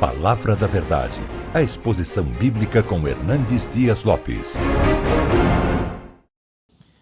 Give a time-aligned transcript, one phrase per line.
[0.00, 1.18] Palavra da Verdade,
[1.54, 4.52] a exposição bíblica com Hernandes Dias Lopes.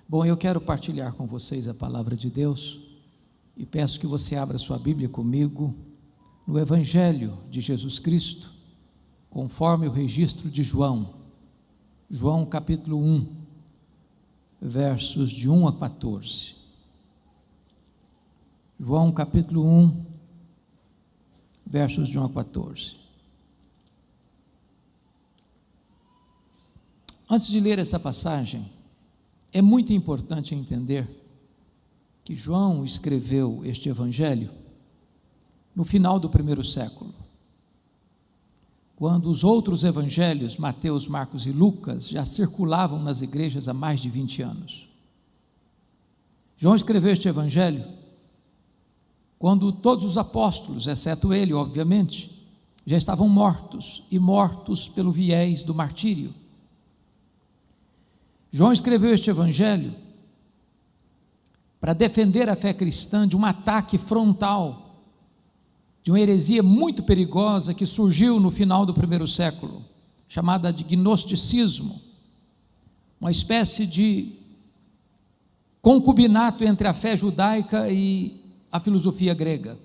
[0.08, 2.80] Bom, eu quero partilhar com vocês a palavra de Deus
[3.56, 5.74] e peço que você abra sua Bíblia comigo
[6.46, 8.52] no Evangelho de Jesus Cristo,
[9.28, 11.14] conforme o registro de João.
[12.08, 13.26] João capítulo 1,
[14.62, 16.54] versos de 1 a 14.
[18.78, 20.13] João capítulo 1,
[21.66, 22.96] versos de 1 a 14.
[27.28, 28.70] Antes de ler esta passagem,
[29.52, 31.08] é muito importante entender
[32.22, 34.50] que João escreveu este evangelho
[35.74, 37.12] no final do primeiro século,
[38.96, 44.08] quando os outros evangelhos, Mateus, Marcos e Lucas, já circulavam nas igrejas há mais de
[44.08, 44.88] 20 anos.
[46.56, 47.84] João escreveu este evangelho
[49.44, 52.30] quando todos os apóstolos, exceto ele, obviamente,
[52.86, 56.32] já estavam mortos e mortos pelo viés do martírio.
[58.50, 59.94] João escreveu este evangelho
[61.78, 64.96] para defender a fé cristã de um ataque frontal,
[66.02, 69.84] de uma heresia muito perigosa que surgiu no final do primeiro século,
[70.26, 72.00] chamada de gnosticismo,
[73.20, 74.38] uma espécie de
[75.82, 78.42] concubinato entre a fé judaica e
[78.74, 79.78] a filosofia grega.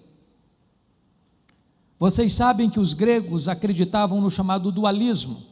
[1.99, 5.43] Vocês sabem que os gregos acreditavam no chamado dualismo.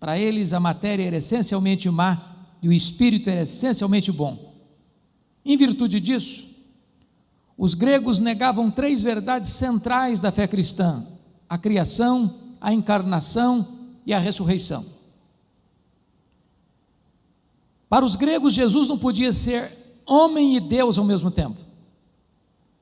[0.00, 4.52] Para eles, a matéria era essencialmente má e o espírito era essencialmente bom.
[5.44, 6.48] Em virtude disso,
[7.56, 11.06] os gregos negavam três verdades centrais da fé cristã:
[11.48, 14.84] a criação, a encarnação e a ressurreição.
[17.88, 21.63] Para os gregos, Jesus não podia ser homem e Deus ao mesmo tempo.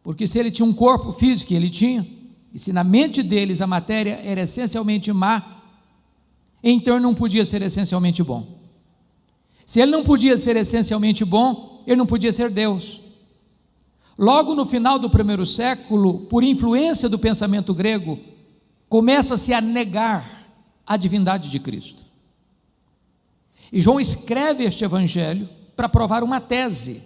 [0.03, 2.07] Porque se ele tinha um corpo físico, ele tinha,
[2.53, 5.63] e se na mente deles a matéria era essencialmente má,
[6.63, 8.47] então ele não podia ser essencialmente bom.
[9.65, 13.01] Se ele não podia ser essencialmente bom, ele não podia ser Deus.
[14.19, 18.19] Logo no final do primeiro século, por influência do pensamento grego,
[18.89, 20.49] começa-se a negar
[20.87, 22.05] a divindade de Cristo.
[23.73, 27.03] E João escreve este evangelho para provar uma tese.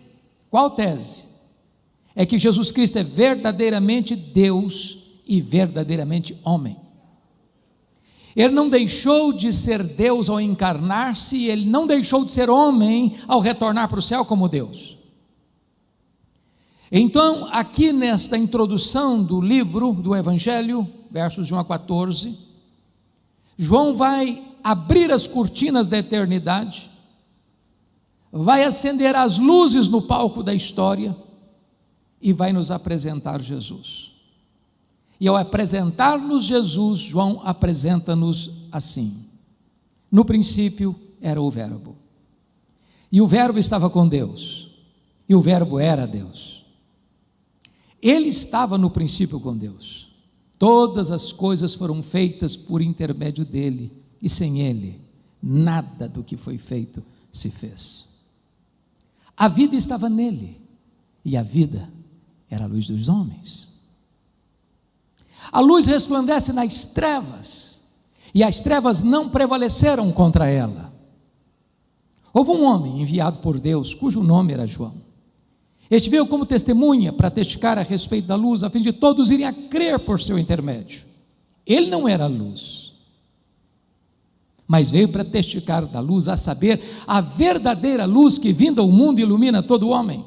[0.51, 1.25] Qual tese?
[2.17, 4.97] É que Jesus Cristo é verdadeiramente Deus
[5.27, 6.79] e verdadeiramente homem.
[8.35, 13.39] Ele não deixou de ser Deus ao encarnar-se, ele não deixou de ser homem ao
[13.41, 14.97] retornar para o céu como Deus.
[16.91, 22.39] Então, aqui nesta introdução do livro do Evangelho, versos de 1 a 14,
[23.59, 26.91] João vai abrir as cortinas da eternidade,
[28.33, 31.17] vai acender as luzes no palco da história,
[32.21, 34.13] e vai nos apresentar Jesus.
[35.19, 39.25] E ao apresentar-nos Jesus, João apresenta-nos assim:
[40.11, 41.97] No princípio era o Verbo,
[43.11, 44.69] e o Verbo estava com Deus,
[45.29, 46.65] e o Verbo era Deus.
[48.01, 50.07] Ele estava no princípio com Deus.
[50.59, 55.01] Todas as coisas foram feitas por intermédio dele, e sem ele,
[55.43, 57.03] nada do que foi feito
[57.33, 58.07] se fez.
[59.37, 60.61] A vida estava nele,
[61.25, 61.91] e a vida
[62.51, 63.69] era a luz dos homens.
[65.51, 67.81] A luz resplandece nas trevas,
[68.35, 70.93] e as trevas não prevaleceram contra ela.
[72.33, 74.95] Houve um homem enviado por Deus, cujo nome era João.
[75.91, 79.47] Este veio como testemunha para testificar a respeito da luz, a fim de todos irem
[79.47, 81.03] a crer por seu intermédio.
[81.65, 82.93] Ele não era a luz,
[84.67, 89.21] mas veio para testificar da luz, a saber, a verdadeira luz que vinda ao mundo
[89.21, 90.25] ilumina todo homem.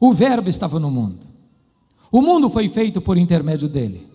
[0.00, 1.26] O Verbo estava no mundo.
[2.10, 4.08] O mundo foi feito por intermédio dele.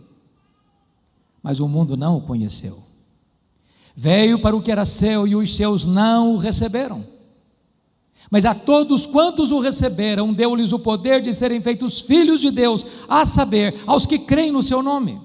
[1.41, 2.77] Mas o mundo não o conheceu.
[3.95, 7.05] Veio para o que era seu e os seus não o receberam.
[8.29, 12.85] Mas a todos quantos o receberam, deu-lhes o poder de serem feitos filhos de Deus,
[13.09, 15.19] a saber, aos que creem no seu nome,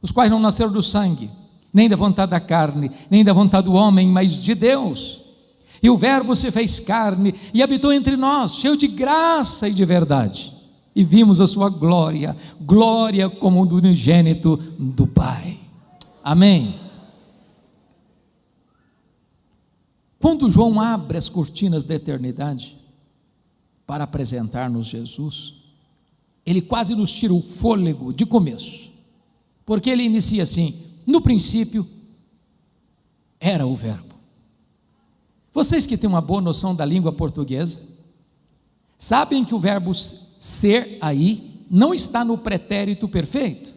[0.00, 1.28] os quais não nasceram do sangue,
[1.72, 5.19] nem da vontade da carne, nem da vontade do homem, mas de Deus.
[5.82, 9.84] E o Verbo se fez carne e habitou entre nós, cheio de graça e de
[9.84, 10.52] verdade.
[10.94, 15.58] E vimos a sua glória, glória como do unigênito do Pai.
[16.22, 16.78] Amém.
[20.18, 22.76] Quando João abre as cortinas da eternidade
[23.86, 25.54] para apresentar-nos Jesus,
[26.44, 28.90] ele quase nos tira o fôlego de começo,
[29.64, 31.86] porque ele inicia assim: no princípio
[33.38, 34.09] era o Verbo.
[35.52, 37.80] Vocês que têm uma boa noção da língua portuguesa,
[38.98, 43.72] sabem que o verbo ser aí não está no pretérito perfeito.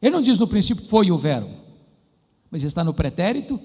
[0.00, 1.54] Ele não diz no princípio foi o verbo,
[2.50, 3.60] mas está no pretérito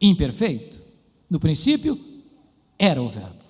[0.00, 0.80] imperfeito.
[1.28, 1.98] No princípio
[2.78, 3.44] era o verbo.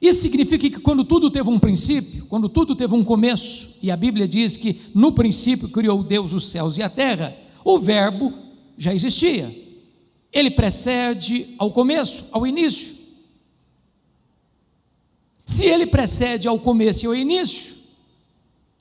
[0.00, 3.96] Isso significa que quando tudo teve um princípio, quando tudo teve um começo, e a
[3.96, 7.34] Bíblia diz que no princípio criou Deus os céus e a terra,
[7.64, 8.32] o verbo
[8.76, 9.63] já existia.
[10.34, 12.96] Ele precede ao começo, ao início.
[15.44, 17.76] Se ele precede ao começo e ao início,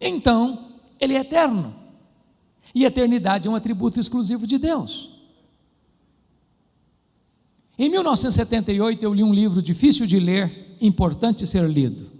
[0.01, 1.75] então ele é eterno.
[2.73, 5.09] E eternidade é um atributo exclusivo de Deus.
[7.77, 12.11] Em 1978 eu li um livro difícil de ler, importante ser lido.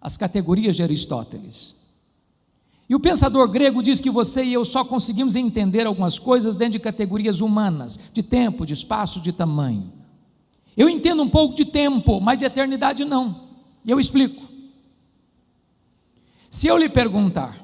[0.00, 1.75] As categorias de Aristóteles.
[2.88, 6.72] E o pensador grego diz que você e eu só conseguimos entender algumas coisas dentro
[6.72, 9.92] de categorias humanas, de tempo, de espaço, de tamanho.
[10.76, 13.48] Eu entendo um pouco de tempo, mas de eternidade não.
[13.84, 14.46] E eu explico.
[16.50, 17.60] Se eu lhe perguntar,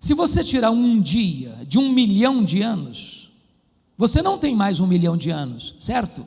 [0.00, 3.30] se você tirar um dia de um milhão de anos,
[3.96, 6.26] você não tem mais um milhão de anos, certo?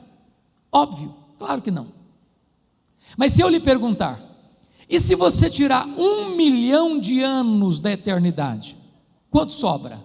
[0.70, 1.88] Óbvio, claro que não.
[3.16, 4.20] Mas se eu lhe perguntar,
[4.92, 8.76] e se você tirar um milhão de anos da eternidade,
[9.30, 9.98] quanto sobra?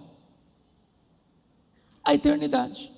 [2.02, 2.90] A eternidade.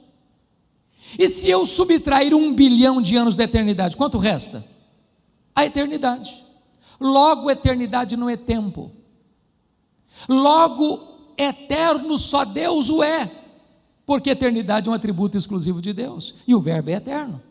[1.18, 4.64] E se eu subtrair um bilhão de anos da eternidade, quanto resta?
[5.52, 6.44] A eternidade.
[7.00, 8.92] Logo, eternidade não é tempo.
[10.28, 13.28] Logo, eterno só Deus o é,
[14.06, 17.42] porque eternidade é um atributo exclusivo de Deus e o Verbo é eterno.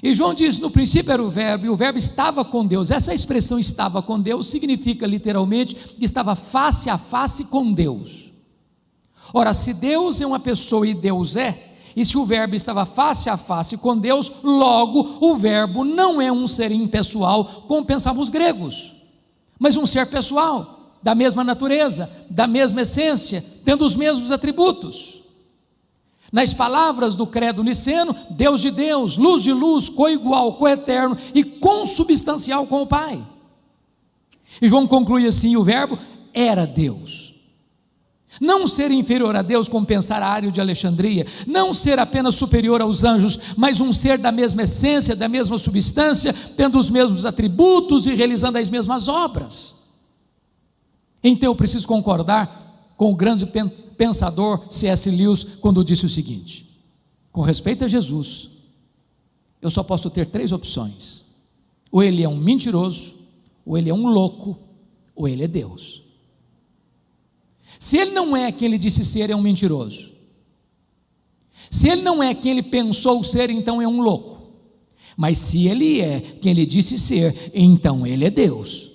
[0.00, 2.90] E João diz: no princípio era o Verbo, e o Verbo estava com Deus.
[2.92, 8.30] Essa expressão estava com Deus significa literalmente que estava face a face com Deus.
[9.34, 13.28] Ora, se Deus é uma pessoa e Deus é, e se o Verbo estava face
[13.28, 18.28] a face com Deus, logo o Verbo não é um ser impessoal, como pensavam os
[18.28, 19.02] gregos
[19.62, 25.11] mas um ser pessoal, da mesma natureza, da mesma essência, tendo os mesmos atributos.
[26.32, 32.66] Nas palavras do credo niceno, Deus de Deus, luz de luz, coigual, coeterno e consubstancial
[32.66, 33.22] com o Pai.
[34.60, 35.98] E João conclui assim: o Verbo
[36.32, 37.34] era Deus.
[38.40, 43.04] Não ser inferior a Deus, como pensar Ário de Alexandria, não ser apenas superior aos
[43.04, 48.14] anjos, mas um ser da mesma essência, da mesma substância, tendo os mesmos atributos e
[48.14, 49.74] realizando as mesmas obras.
[51.22, 52.61] Então eu preciso concordar
[53.02, 53.44] com o grande
[53.96, 55.10] pensador C.S.
[55.10, 56.64] Lewis quando disse o seguinte:
[57.32, 58.48] com respeito a Jesus,
[59.60, 61.24] eu só posso ter três opções:
[61.90, 63.14] ou ele é um mentiroso,
[63.66, 64.56] ou ele é um louco,
[65.16, 66.00] ou ele é Deus.
[67.76, 70.12] Se ele não é quem ele disse ser, é um mentiroso.
[71.68, 74.48] Se ele não é quem ele pensou ser, então é um louco.
[75.16, 78.91] Mas se ele é quem ele disse ser, então ele é Deus.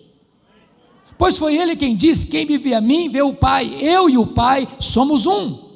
[1.17, 3.77] Pois foi ele quem disse: Quem me vê a mim, vê o Pai.
[3.81, 5.67] Eu e o Pai somos um.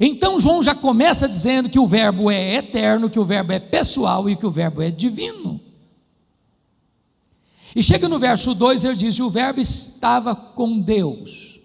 [0.00, 4.28] Então João já começa dizendo que o Verbo é eterno, que o Verbo é pessoal
[4.28, 5.60] e que o Verbo é divino.
[7.76, 11.60] E chega no verso 2, ele diz: O Verbo estava com Deus.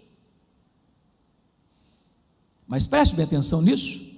[2.67, 4.08] Mas preste bem atenção nisso.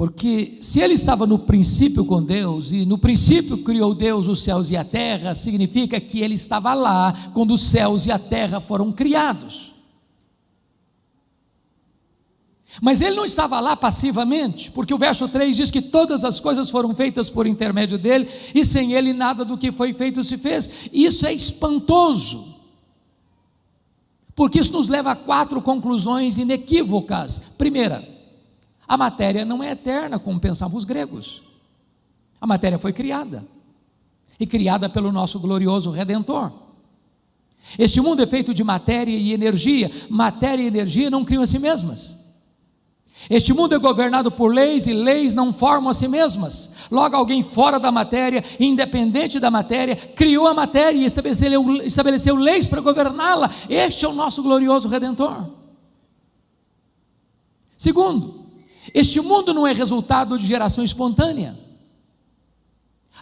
[0.00, 4.70] Porque se ele estava no princípio com Deus, e no princípio criou Deus os céus
[4.70, 8.92] e a terra, significa que ele estava lá quando os céus e a terra foram
[8.92, 9.74] criados.
[12.80, 16.70] Mas ele não estava lá passivamente, porque o verso 3 diz que todas as coisas
[16.70, 20.70] foram feitas por intermédio dele, e sem ele nada do que foi feito se fez.
[20.90, 22.58] Isso é espantoso
[24.34, 27.42] porque isso nos leva a quatro conclusões inequívocas.
[27.58, 28.19] Primeira,
[28.90, 31.44] a matéria não é eterna, como pensavam os gregos.
[32.40, 33.46] A matéria foi criada,
[34.38, 36.50] e criada pelo nosso glorioso Redentor.
[37.78, 39.88] Este mundo é feito de matéria e energia.
[40.08, 42.16] Matéria e energia não criam a si mesmas.
[43.28, 46.68] Este mundo é governado por leis e leis não formam a si mesmas.
[46.90, 52.66] Logo, alguém fora da matéria, independente da matéria, criou a matéria e estabeleceu, estabeleceu leis
[52.66, 53.52] para governá-la.
[53.68, 55.46] Este é o nosso glorioso Redentor.
[57.76, 58.39] Segundo,
[58.94, 61.58] este mundo não é resultado de geração espontânea.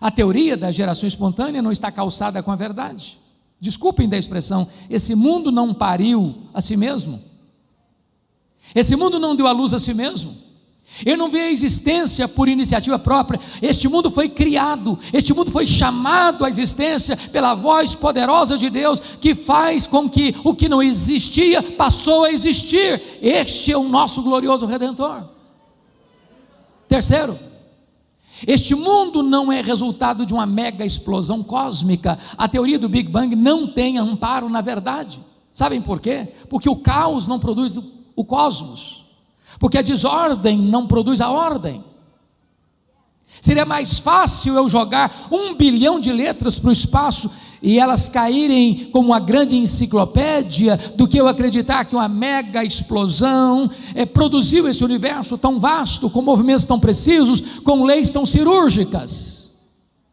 [0.00, 3.19] A teoria da geração espontânea não está calçada com a verdade.
[3.61, 7.21] Desculpem da expressão, esse mundo não pariu a si mesmo.
[8.75, 10.37] Esse mundo não deu a luz a si mesmo.
[11.05, 13.41] Ele não vê a existência por iniciativa própria.
[13.61, 18.99] Este mundo foi criado, este mundo foi chamado à existência pela voz poderosa de Deus,
[19.21, 23.03] que faz com que o que não existia passou a existir.
[23.21, 25.38] Este é o nosso glorioso redentor.
[26.88, 27.38] Terceiro,
[28.47, 32.18] Este mundo não é resultado de uma mega explosão cósmica.
[32.37, 35.21] A teoria do Big Bang não tem amparo na verdade.
[35.52, 36.35] Sabem por quê?
[36.49, 37.76] Porque o caos não produz
[38.14, 39.04] o cosmos.
[39.59, 41.83] Porque a desordem não produz a ordem.
[43.40, 47.30] Seria mais fácil eu jogar um bilhão de letras para o espaço
[47.62, 53.71] e elas caírem como uma grande enciclopédia do que eu acreditar que uma mega explosão
[53.95, 59.38] é, produziu esse universo tão vasto, com movimentos tão precisos, com leis tão cirúrgicas.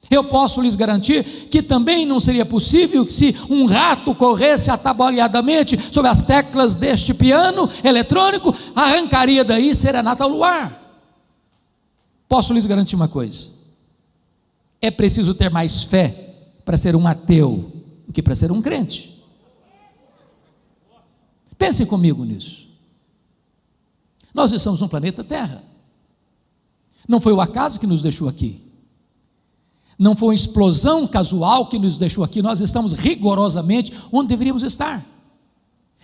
[0.09, 6.09] Eu posso lhes garantir que também não seria possível se um rato corresse atabalhadamente sobre
[6.09, 10.81] as teclas deste piano eletrônico, arrancaria daí serenata ao luar.
[12.27, 13.49] Posso lhes garantir uma coisa:
[14.79, 16.34] é preciso ter mais fé
[16.65, 17.71] para ser um ateu
[18.07, 19.23] do que para ser um crente.
[21.57, 22.67] Pensem comigo nisso.
[24.33, 25.63] Nós estamos no planeta Terra.
[27.07, 28.61] Não foi o acaso que nos deixou aqui.
[29.97, 32.41] Não foi uma explosão casual que nos deixou aqui.
[32.41, 35.05] Nós estamos rigorosamente onde deveríamos estar.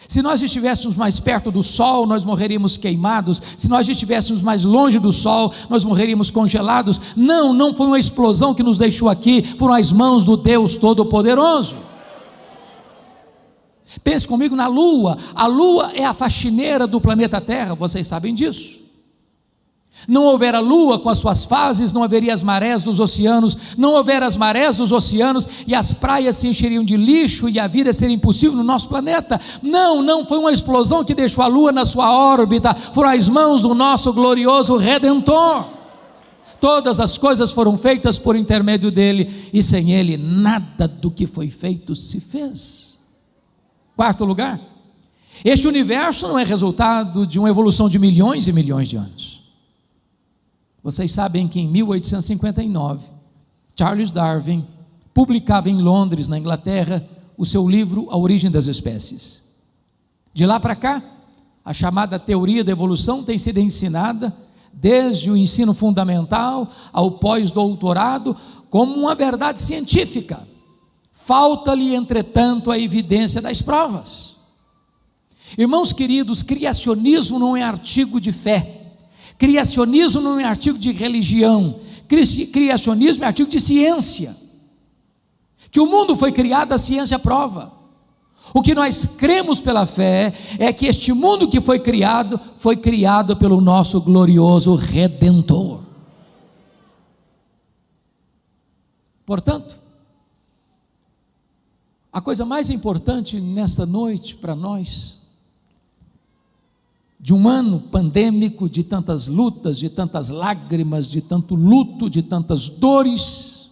[0.08, 3.42] Se nós estivéssemos mais perto do sol, nós morreríamos queimados.
[3.58, 7.00] Se nós estivéssemos mais longe do sol, nós morreríamos congelados.
[7.16, 11.78] Não, não foi uma explosão que nos deixou aqui, foram as mãos do Deus Todo-Poderoso.
[14.04, 15.18] Pense comigo na Lua.
[15.34, 18.81] A Lua é a faxineira do planeta Terra, vocês sabem disso.
[20.08, 23.94] Não houver a lua com as suas fases, não haveria as marés dos oceanos, não
[23.94, 27.94] houver as marés dos oceanos e as praias se encheriam de lixo e a vida
[27.94, 29.40] seria impossível no nosso planeta.
[29.62, 33.62] Não, não foi uma explosão que deixou a lua na sua órbita, foram as mãos
[33.62, 35.66] do nosso glorioso redentor.
[36.60, 41.50] Todas as coisas foram feitas por intermédio dele e sem ele nada do que foi
[41.50, 43.00] feito se fez.
[43.96, 44.60] Quarto lugar,
[45.44, 49.41] este universo não é resultado de uma evolução de milhões e milhões de anos.
[50.84, 53.06] Vocês sabem que em 1859,
[53.78, 54.66] Charles Darwin
[55.14, 57.08] publicava em Londres, na Inglaterra,
[57.38, 59.42] o seu livro A Origem das Espécies.
[60.34, 61.04] De lá para cá,
[61.64, 64.36] a chamada teoria da evolução tem sido ensinada
[64.74, 68.36] desde o ensino fundamental ao pós-doutorado
[68.70, 70.48] como uma verdade científica.
[71.14, 74.38] Falta-lhe, entretanto, a evidência das provas.
[75.58, 78.81] Irmãos queridos, criacionismo não é artigo de fé
[79.42, 81.80] Criacionismo não é artigo de religião,
[82.54, 84.38] criacionismo é artigo de ciência.
[85.72, 87.74] Que o mundo foi criado, a ciência prova.
[88.54, 93.36] O que nós cremos pela fé é que este mundo que foi criado, foi criado
[93.36, 95.80] pelo nosso glorioso Redentor.
[99.26, 99.76] Portanto,
[102.14, 105.20] a coisa mais importante nesta noite para nós
[107.22, 112.68] de um ano pandêmico, de tantas lutas, de tantas lágrimas, de tanto luto, de tantas
[112.68, 113.70] dores,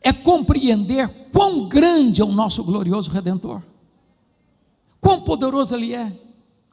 [0.00, 3.60] é compreender quão grande é o nosso glorioso Redentor,
[5.00, 6.16] quão poderoso Ele é,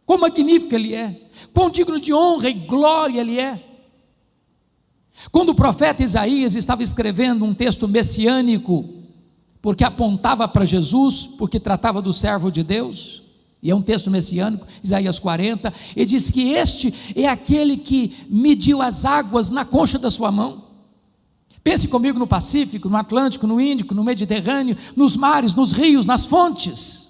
[0.06, 1.20] quão magnífico Ele é,
[1.52, 3.60] quão digno de honra e glória Ele é.
[5.32, 8.88] Quando o profeta Isaías estava escrevendo um texto messiânico,
[9.64, 13.25] porque apontava para Jesus, porque tratava do servo de Deus,
[13.62, 18.82] e é um texto messiânico, Isaías 40, e diz que este é aquele que mediu
[18.82, 20.66] as águas na concha da sua mão.
[21.64, 26.28] Pense comigo no Pacífico, no Atlântico, no Índico, no Mediterrâneo, nos mares, nos rios, nas
[26.28, 27.10] fontes.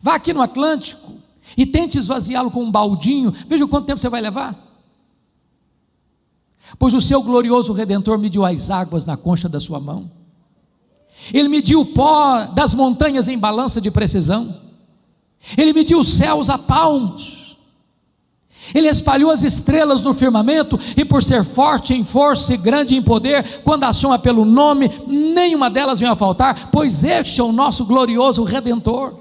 [0.00, 1.12] Vá aqui no Atlântico
[1.56, 4.56] e tente esvaziá-lo com um baldinho, veja quanto tempo você vai levar.
[6.78, 10.10] Pois o seu glorioso redentor mediu as águas na concha da sua mão.
[11.32, 14.69] Ele mediu o pó das montanhas em balança de precisão.
[15.56, 17.56] Ele mediu os céus a palmos.
[18.74, 23.02] Ele espalhou as estrelas no firmamento, e por ser forte em força e grande em
[23.02, 27.52] poder, quando a chama pelo nome, nenhuma delas vem a faltar, pois este é o
[27.52, 29.18] nosso glorioso Redentor.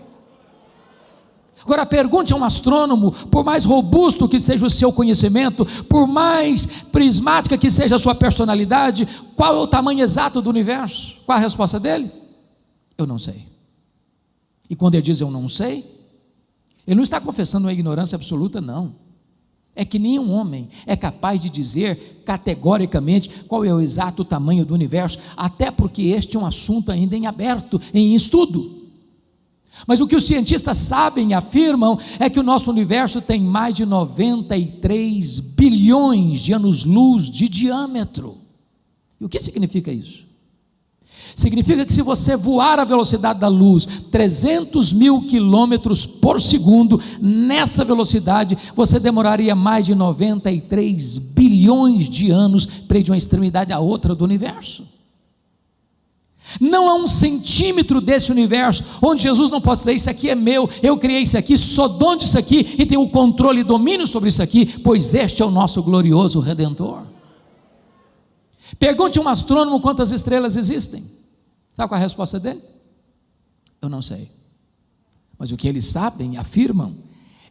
[1.63, 6.65] Agora pergunte a um astrônomo, por mais robusto que seja o seu conhecimento, por mais
[6.65, 11.17] prismática que seja a sua personalidade, qual é o tamanho exato do universo?
[11.25, 12.11] Qual a resposta dele?
[12.97, 13.45] Eu não sei.
[14.69, 15.98] E quando ele diz eu não sei,
[16.89, 18.95] ele não está confessando uma ignorância absoluta, não.
[19.75, 24.73] É que nenhum homem é capaz de dizer categoricamente qual é o exato tamanho do
[24.73, 28.87] universo, até porque este é um assunto ainda em aberto, em estudo.
[29.85, 33.75] Mas o que os cientistas sabem e afirmam é que o nosso universo tem mais
[33.75, 38.39] de 93 bilhões de anos-luz de diâmetro.
[39.21, 40.25] E o que significa isso?
[41.35, 47.85] Significa que se você voar a velocidade da luz, 300 mil quilômetros por segundo, nessa
[47.85, 53.73] velocidade, você demoraria mais de 93 bilhões bilhões de anos para ir de uma extremidade
[53.73, 54.83] à outra do universo.
[56.59, 60.67] Não há um centímetro desse universo onde Jesus não possa dizer: Isso aqui é meu,
[60.81, 64.29] eu criei isso aqui, sou dono disso aqui e tenho o controle e domínio sobre
[64.29, 67.03] isso aqui, pois este é o nosso glorioso Redentor.
[68.79, 71.03] Pergunte a um astrônomo quantas estrelas existem.
[71.79, 72.61] Sabe qual é a resposta dele?
[73.81, 74.29] Eu não sei.
[75.37, 76.97] Mas o que eles sabem, afirmam,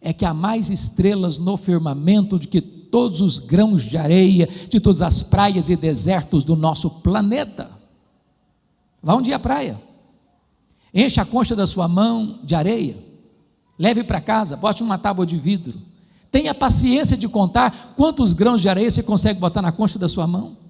[0.03, 4.81] é que há mais estrelas no firmamento do que todos os grãos de areia de
[4.81, 7.71] todas as praias e desertos do nosso planeta.
[9.03, 9.81] Vá um dia à praia,
[10.93, 13.03] encha a concha da sua mão de areia,
[13.79, 15.81] leve para casa, bote uma tábua de vidro.
[16.31, 20.27] Tenha paciência de contar quantos grãos de areia você consegue botar na concha da sua
[20.27, 20.68] mão.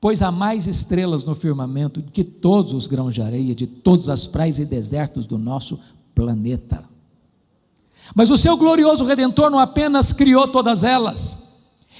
[0.00, 4.26] Pois há mais estrelas no firmamento que todos os grãos de areia de todas as
[4.26, 5.78] praias e desertos do nosso
[6.14, 6.84] planeta.
[8.14, 11.38] Mas o seu glorioso redentor não apenas criou todas elas,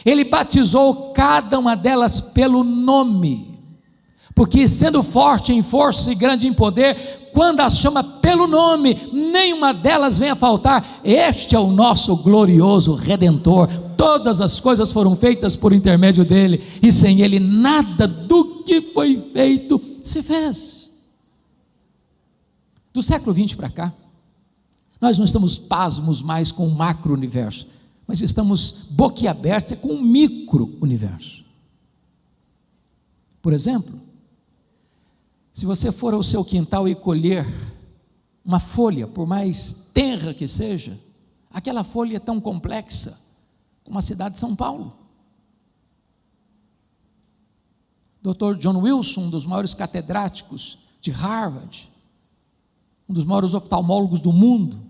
[0.04, 3.58] ele batizou cada uma delas pelo nome.
[4.34, 9.72] Porque sendo forte em força e grande em poder, quando as chama pelo nome, nenhuma
[9.72, 11.00] delas vem a faltar.
[11.04, 13.68] Este é o nosso glorioso redentor.
[13.96, 19.20] Todas as coisas foram feitas por intermédio dele, e sem ele nada do que foi
[19.32, 20.90] feito se fez.
[22.92, 23.92] Do século 20 para cá,
[25.00, 27.66] nós não estamos pasmos mais com o macro-universo,
[28.06, 31.44] mas estamos boquiabertos com o micro-universo.
[33.40, 34.00] Por exemplo,
[35.58, 37.44] se você for ao seu quintal e colher
[38.44, 40.96] uma folha, por mais tenra que seja,
[41.50, 43.18] aquela folha é tão complexa
[43.82, 44.96] como a cidade de São Paulo.
[48.22, 48.54] Dr.
[48.60, 51.90] John Wilson, um dos maiores catedráticos de Harvard,
[53.08, 54.80] um dos maiores oftalmólogos do mundo,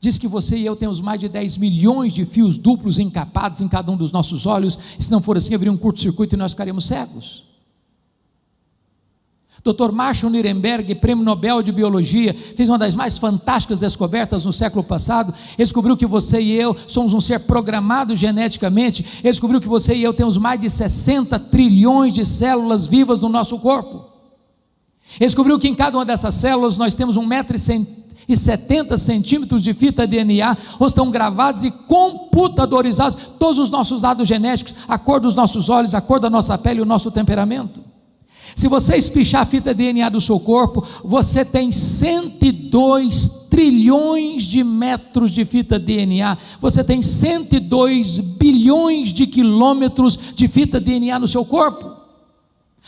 [0.00, 3.66] Diz que você e eu temos mais de 10 milhões de fios duplos encapados em
[3.66, 4.78] cada um dos nossos olhos.
[4.96, 7.47] Se não for assim, haveria um curto-circuito e nós ficaríamos cegos.
[9.64, 9.92] Dr.
[9.92, 15.34] Marshall Nirenberg, prêmio Nobel de Biologia, fez uma das mais fantásticas descobertas no século passado.
[15.56, 19.04] Descobriu que você e eu somos um ser programado geneticamente.
[19.22, 23.58] Descobriu que você e eu temos mais de 60 trilhões de células vivas no nosso
[23.58, 24.06] corpo.
[25.18, 29.62] Descobriu que em cada uma dessas células nós temos um metro e e 70 centímetros
[29.64, 35.18] de fita DNA, onde estão gravados e computadorizados todos os nossos dados genéticos, a cor
[35.18, 37.87] dos nossos olhos, a cor da nossa pele o nosso temperamento.
[38.58, 45.30] Se você espichar a fita DNA do seu corpo, você tem 102 trilhões de metros
[45.30, 51.88] de fita DNA, você tem 102 bilhões de quilômetros de fita DNA no seu corpo.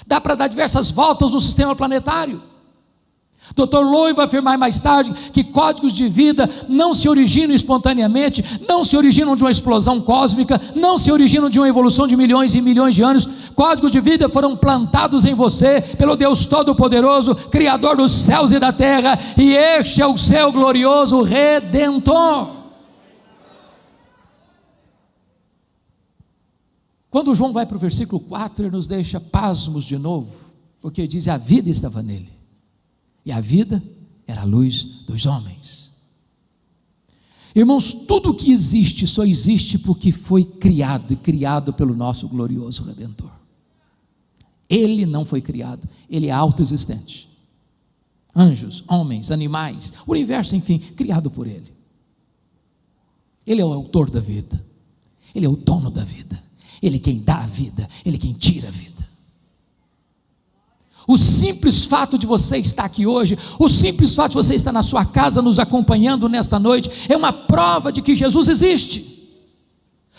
[0.04, 2.42] Dá para dar diversas voltas no sistema planetário.
[3.54, 3.80] Dr.
[3.80, 8.96] Loy vai afirmar mais tarde que códigos de vida não se originam espontaneamente, não se
[8.96, 12.94] originam de uma explosão cósmica, não se originam de uma evolução de milhões e milhões
[12.94, 13.28] de anos.
[13.54, 18.72] Códigos de vida foram plantados em você pelo Deus Todo-Poderoso, Criador dos céus e da
[18.72, 22.60] terra, e este é o seu glorioso Redentor.
[27.10, 31.26] Quando João vai para o versículo 4, ele nos deixa pasmos de novo, porque diz:
[31.26, 32.39] a vida estava nele
[33.24, 33.82] e a vida
[34.26, 35.90] era a luz dos homens.
[37.54, 43.30] Irmãos, tudo que existe só existe porque foi criado e criado pelo nosso glorioso Redentor.
[44.68, 47.28] Ele não foi criado, ele é autoexistente.
[48.34, 51.72] Anjos, homens, animais, o universo, enfim, criado por ele.
[53.44, 54.64] Ele é o autor da vida,
[55.34, 56.40] ele é o dono da vida,
[56.80, 58.99] ele é quem dá a vida, ele é quem tira a vida.
[61.10, 64.80] O simples fato de você estar aqui hoje, o simples fato de você estar na
[64.80, 69.18] sua casa nos acompanhando nesta noite, é uma prova de que Jesus existe.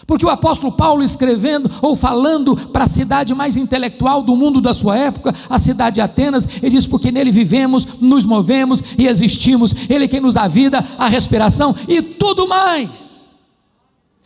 [0.06, 4.74] Porque o apóstolo Paulo, escrevendo ou falando para a cidade mais intelectual do mundo da
[4.74, 9.74] sua época, a cidade de Atenas, ele diz: Porque nele vivemos, nos movemos e existimos,
[9.90, 13.11] ele é quem nos dá vida, a respiração e tudo mais.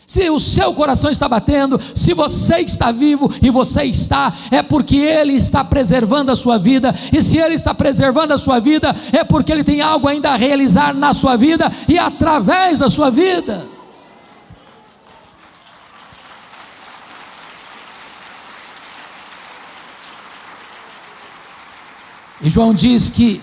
[0.07, 4.97] Se o seu coração está batendo, se você está vivo e você está, é porque
[4.97, 9.23] Ele está preservando a sua vida, e se Ele está preservando a sua vida, é
[9.23, 13.65] porque Ele tem algo ainda a realizar na sua vida e através da sua vida.
[22.41, 23.41] E João diz que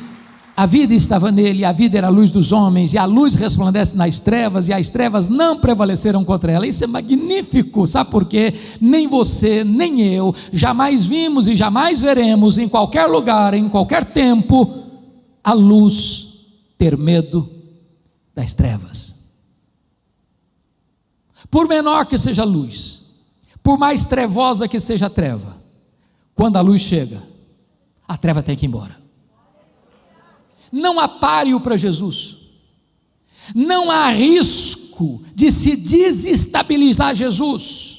[0.54, 3.96] a vida estava nele, a vida era a luz dos homens, e a luz resplandece
[3.96, 6.66] nas trevas, e as trevas não prevaleceram contra ela.
[6.66, 8.52] Isso é magnífico, sabe por quê?
[8.80, 14.82] Nem você, nem eu, jamais vimos e jamais veremos em qualquer lugar, em qualquer tempo,
[15.42, 16.28] a luz
[16.76, 17.48] ter medo
[18.34, 19.32] das trevas.
[21.50, 23.16] Por menor que seja a luz,
[23.62, 25.56] por mais trevosa que seja a treva,
[26.34, 27.22] quando a luz chega,
[28.06, 29.01] a treva tem que ir embora.
[30.72, 32.38] Não há páreo para Jesus,
[33.54, 37.91] não há risco de se desestabilizar Jesus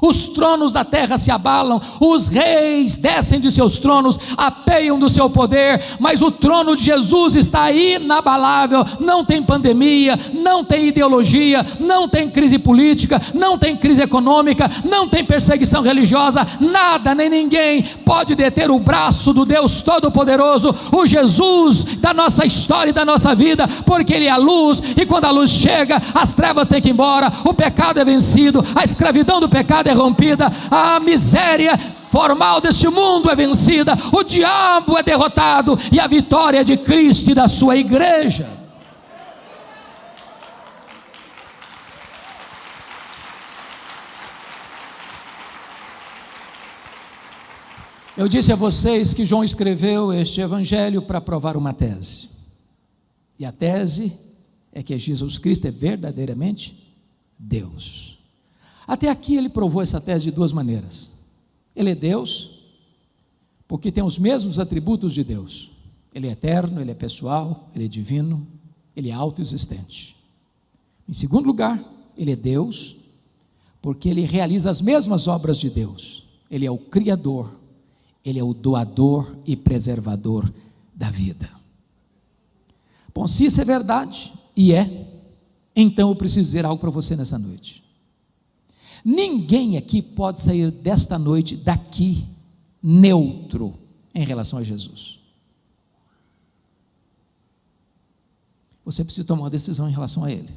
[0.00, 5.28] os tronos da terra se abalam, os reis descem de seus tronos, apeiam do seu
[5.30, 8.84] poder, mas o trono de Jesus está inabalável.
[9.00, 15.08] Não tem pandemia, não tem ideologia, não tem crise política, não tem crise econômica, não
[15.08, 21.84] tem perseguição religiosa, nada nem ninguém pode deter o braço do Deus Todo-Poderoso, o Jesus
[21.84, 25.30] da nossa história e da nossa vida, porque Ele é a luz, e quando a
[25.30, 29.48] luz chega, as trevas têm que ir embora, o pecado é vencido, a escravidão do
[29.48, 36.00] pecado é rompida, a miséria formal deste mundo é vencida, o diabo é derrotado e
[36.00, 38.66] a vitória de Cristo e da sua igreja.
[48.16, 52.30] Eu disse a vocês que João escreveu este evangelho para provar uma tese.
[53.38, 54.10] E a tese
[54.72, 56.74] é que Jesus Cristo é verdadeiramente
[57.38, 58.15] Deus.
[58.86, 61.10] Até aqui ele provou essa tese de duas maneiras.
[61.74, 62.60] Ele é Deus,
[63.66, 65.70] porque tem os mesmos atributos de Deus.
[66.14, 68.46] Ele é eterno, ele é pessoal, ele é divino,
[68.94, 70.16] ele é autoexistente.
[71.08, 71.82] Em segundo lugar,
[72.16, 72.96] ele é Deus,
[73.82, 76.24] porque ele realiza as mesmas obras de Deus.
[76.50, 77.50] Ele é o Criador,
[78.24, 80.50] ele é o doador e preservador
[80.94, 81.50] da vida.
[83.14, 85.06] Bom, se isso é verdade, e é,
[85.74, 87.85] então eu preciso dizer algo para você nessa noite.
[89.04, 92.26] Ninguém aqui pode sair desta noite daqui
[92.82, 93.74] neutro
[94.14, 95.18] em relação a Jesus.
[98.84, 100.54] Você precisa tomar uma decisão em relação a Ele.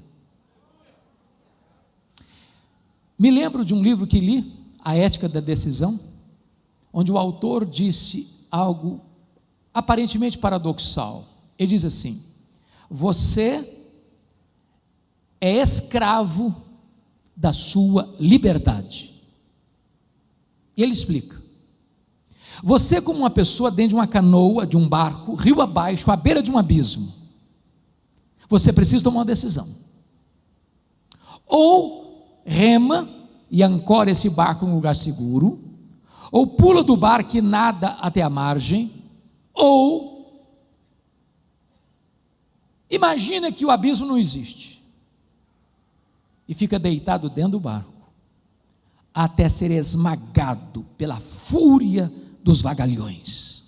[3.17, 5.99] Me lembro de um livro que li, A Ética da Decisão,
[6.93, 9.01] onde o autor disse algo
[9.73, 11.25] aparentemente paradoxal.
[11.57, 12.23] Ele diz assim:
[12.89, 13.77] Você
[15.41, 16.55] é escravo
[17.39, 19.13] da sua liberdade.
[20.75, 21.41] Ele explica.
[22.61, 26.43] Você, como uma pessoa dentro de uma canoa, de um barco, rio abaixo, à beira
[26.43, 27.13] de um abismo,
[28.49, 29.69] você precisa tomar uma decisão.
[31.47, 33.07] Ou rema
[33.49, 35.61] e ancora esse barco em um lugar seguro,
[36.33, 38.91] ou pula do barco e nada até a margem,
[39.53, 40.43] ou
[42.89, 44.78] imagina que o abismo não existe
[46.49, 48.09] e fica deitado dentro do barco,
[49.13, 52.11] até ser esmagado pela fúria
[52.43, 53.65] dos vagalhões.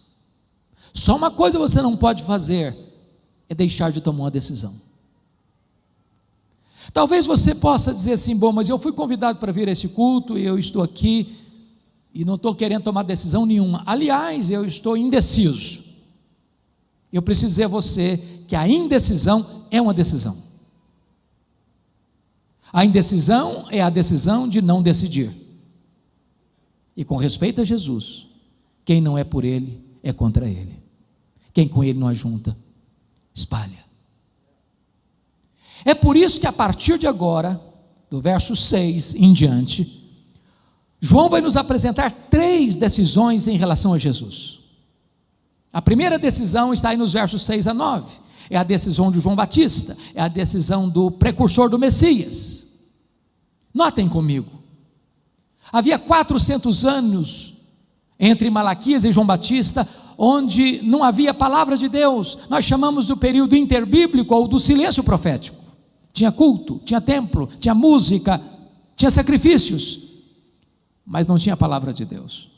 [0.91, 2.75] Só uma coisa você não pode fazer
[3.47, 4.73] é deixar de tomar uma decisão.
[6.91, 10.35] Talvez você possa dizer assim: bom, mas eu fui convidado para vir a esse culto
[10.35, 11.37] e eu estou aqui
[12.11, 13.83] e não estou querendo tomar decisão nenhuma.
[13.85, 15.83] Aliás, eu estou indeciso.
[17.13, 18.17] Eu preciso dizer a você
[18.47, 20.50] que a indecisão é uma decisão.
[22.71, 25.31] A indecisão é a decisão de não decidir.
[26.95, 28.27] E com respeito a Jesus,
[28.85, 30.81] quem não é por ele é contra ele.
[31.53, 32.57] Quem com ele não ajunta,
[33.33, 33.85] espalha.
[35.83, 37.59] É por isso que a partir de agora,
[38.09, 40.01] do verso 6 em diante,
[40.99, 44.59] João vai nos apresentar três decisões em relação a Jesus.
[45.73, 48.19] A primeira decisão está aí nos versos 6 a 9.
[48.49, 52.60] É a decisão de João Batista, é a decisão do precursor do Messias.
[53.73, 54.61] Notem comigo.
[55.71, 57.53] Havia 400 anos
[58.19, 62.37] entre Malaquias e João Batista, onde não havia palavra de Deus.
[62.49, 65.57] Nós chamamos do período interbíblico ou do silêncio profético.
[66.13, 68.39] Tinha culto, tinha templo, tinha música,
[68.95, 69.99] tinha sacrifícios,
[71.05, 72.49] mas não tinha palavra de Deus.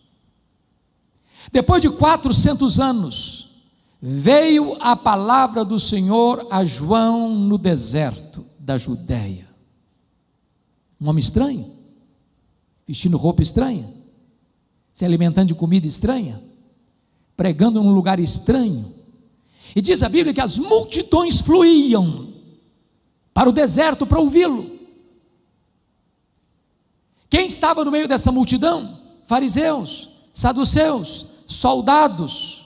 [1.52, 3.50] Depois de 400 anos,
[4.02, 9.53] veio a palavra do Senhor a João no deserto da Judéia.
[11.04, 11.70] Um homem estranho,
[12.88, 13.94] vestindo roupa estranha,
[14.94, 16.42] se alimentando de comida estranha,
[17.36, 18.96] pregando num lugar estranho.
[19.76, 22.34] E diz a Bíblia que as multidões fluíam
[23.34, 24.80] para o deserto para ouvi-lo.
[27.30, 29.02] Quem estava no meio dessa multidão?
[29.28, 32.66] Fariseus, saduceus, soldados,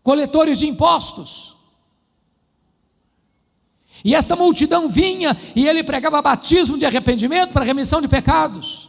[0.00, 1.47] coletores de impostos.
[4.04, 8.88] E esta multidão vinha e ele pregava batismo de arrependimento para remissão de pecados.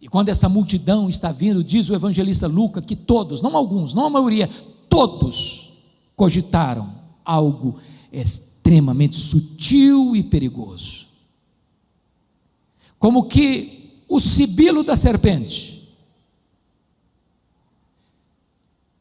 [0.00, 4.06] E quando esta multidão está vindo, diz o evangelista Lucas que todos, não alguns, não
[4.06, 4.48] a maioria,
[4.88, 5.72] todos
[6.16, 6.92] cogitaram
[7.24, 7.78] algo
[8.12, 11.06] extremamente sutil e perigoso.
[12.98, 15.92] como que o sibilo da serpente,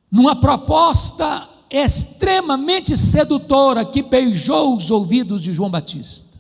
[0.09, 6.37] numa proposta extremamente sedutora que beijou os ouvidos de João Batista,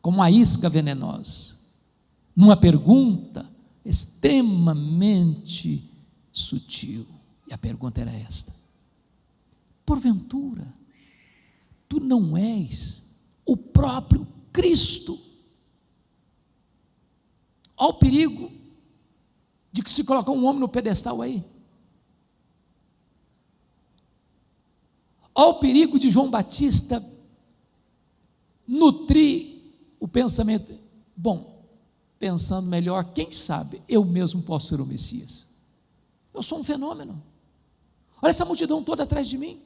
[0.00, 1.56] como a isca venenosa,
[2.34, 3.46] numa pergunta
[3.84, 5.84] extremamente
[6.32, 7.06] sutil.
[7.46, 8.50] E a pergunta era esta:
[9.84, 10.66] porventura,
[11.86, 13.02] tu não és
[13.44, 15.20] o próprio Cristo?
[17.76, 18.50] Olha o perigo
[19.70, 21.44] de que se colocar um homem no pedestal aí.
[25.34, 27.04] Olha o perigo de João Batista
[28.66, 29.60] nutrir
[29.98, 30.78] o pensamento.
[31.16, 31.64] Bom,
[32.18, 35.46] pensando melhor, quem sabe eu mesmo posso ser o Messias.
[36.34, 37.22] Eu sou um fenômeno.
[38.20, 39.60] Olha essa multidão toda atrás de mim.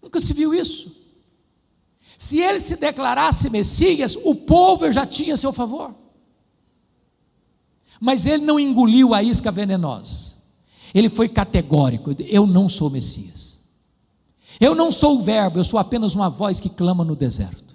[0.00, 0.94] Nunca se viu isso.
[2.18, 5.94] Se ele se declarasse Messias, o povo já tinha a seu favor.
[8.00, 10.33] Mas ele não engoliu a isca venenosa.
[10.94, 13.58] Ele foi categórico: eu não sou Messias.
[14.60, 17.74] Eu não sou o Verbo, eu sou apenas uma voz que clama no deserto.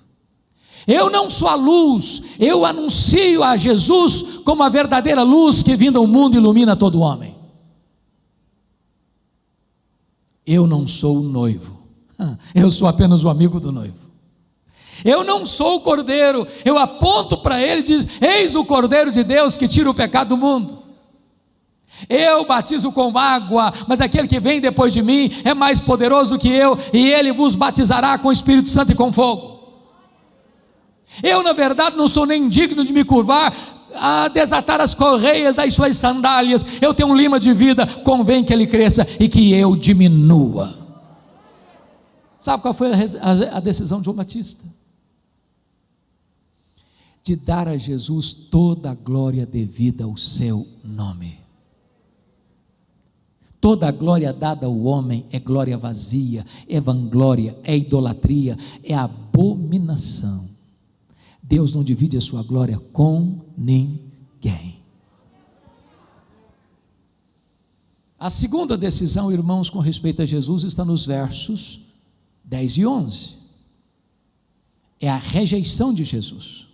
[0.87, 5.99] Eu não sou a luz, eu anuncio a Jesus como a verdadeira luz que vinda
[5.99, 7.35] ao mundo ilumina todo homem.
[10.45, 11.77] Eu não sou o noivo,
[12.55, 14.09] eu sou apenas o amigo do noivo.
[15.03, 19.23] Eu não sou o cordeiro, eu aponto para ele e diz: Eis o cordeiro de
[19.23, 20.78] Deus que tira o pecado do mundo.
[22.07, 26.39] Eu batizo com água, mas aquele que vem depois de mim é mais poderoso do
[26.39, 29.59] que eu, e ele vos batizará com o Espírito Santo e com fogo.
[31.23, 33.53] Eu, na verdade, não sou nem digno de me curvar
[33.93, 36.65] a desatar as correias das suas sandálias.
[36.81, 40.77] Eu tenho um lima de vida, convém que ele cresça e que eu diminua.
[42.39, 42.89] Sabe qual foi
[43.51, 44.63] a, decisão de João Batista?
[47.21, 51.38] De dar a Jesus toda a glória devida ao seu nome.
[53.61, 60.49] Toda glória dada ao homem é glória vazia, é vanglória, é idolatria, é abominação.
[61.43, 64.79] Deus não divide a sua glória com ninguém.
[68.17, 71.81] A segunda decisão, irmãos, com respeito a Jesus, está nos versos
[72.43, 73.39] 10 e 11.
[74.99, 76.67] É a rejeição de Jesus.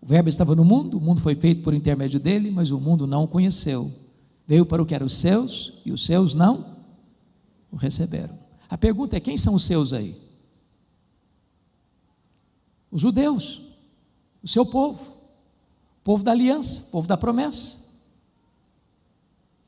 [0.00, 3.06] O Verbo estava no mundo, o mundo foi feito por intermédio dele, mas o mundo
[3.06, 4.01] não o conheceu.
[4.52, 6.76] Veio para o que eram os seus e os seus não
[7.70, 8.38] o receberam.
[8.68, 10.14] A pergunta é: quem são os seus aí?
[12.90, 13.62] Os judeus,
[14.42, 15.04] o seu povo,
[16.00, 17.78] o povo da aliança, povo da promessa.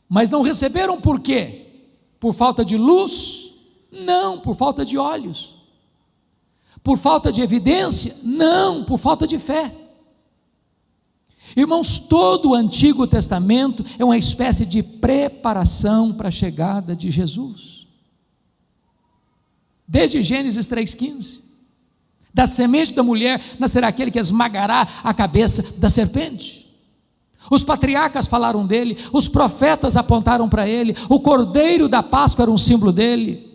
[0.07, 1.89] Mas não receberam por quê?
[2.21, 3.55] Por falta de luz?
[3.91, 5.57] Não, por falta de olhos.
[6.83, 8.15] Por falta de evidência?
[8.23, 9.84] Não, por falta de fé.
[11.57, 17.87] Irmãos, todo o Antigo Testamento é uma espécie de preparação para a chegada de Jesus.
[19.87, 21.43] Desde Gênesis 3,15.
[22.33, 26.65] Da semente da mulher nascerá aquele que esmagará a cabeça da serpente.
[27.49, 32.59] Os patriarcas falaram dele, os profetas apontaram para ele, o cordeiro da Páscoa era um
[32.59, 33.54] símbolo dele.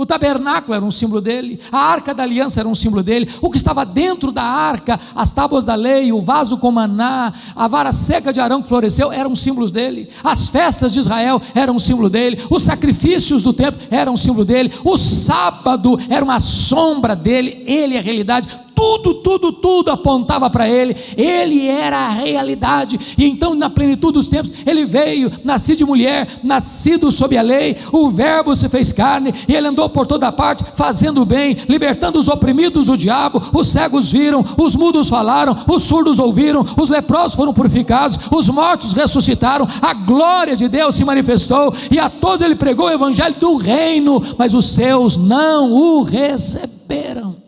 [0.00, 3.50] O tabernáculo era um símbolo dele, a arca da aliança era um símbolo dele, o
[3.50, 7.92] que estava dentro da arca, as tábuas da lei, o vaso com maná, a vara
[7.92, 12.08] seca de Arão que floresceu, eram símbolos dele, as festas de Israel eram um símbolo
[12.08, 17.64] dele, os sacrifícios do templo eram um símbolo dele, o sábado era uma sombra dele,
[17.66, 23.24] ele é a realidade, tudo, tudo, tudo apontava para ele, ele era a realidade, e
[23.24, 28.08] então, na plenitude dos tempos, ele veio, nascido de mulher, nascido sob a lei, o
[28.08, 32.86] Verbo se fez carne, e ele andou por toda parte, fazendo bem, libertando os oprimidos
[32.86, 38.16] do diabo, os cegos viram, os mudos falaram, os surdos ouviram, os leprosos foram purificados,
[38.30, 42.92] os mortos ressuscitaram, a glória de Deus se manifestou, e a todos ele pregou o
[42.92, 47.47] evangelho do reino, mas os seus não o receberam.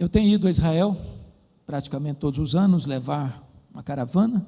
[0.00, 0.96] Eu tenho ido a Israel
[1.66, 4.46] praticamente todos os anos levar uma caravana.